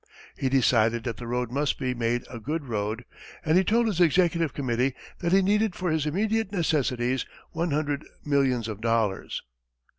He 0.35 0.49
decided 0.49 1.03
that 1.03 1.17
the 1.17 1.27
road 1.27 1.51
must 1.51 1.77
be 1.77 1.93
made 1.93 2.25
a 2.27 2.39
good 2.39 2.65
road, 2.65 3.05
and 3.45 3.55
he 3.55 3.63
told 3.63 3.85
his 3.85 4.01
executive 4.01 4.51
committee 4.51 4.95
that 5.19 5.31
he 5.31 5.43
needed 5.43 5.75
for 5.75 5.91
his 5.91 6.07
immediate 6.07 6.51
necessities 6.51 7.23
one 7.51 7.69
hundred 7.69 8.07
millions 8.25 8.67
of 8.67 8.81
dollars! 8.81 9.43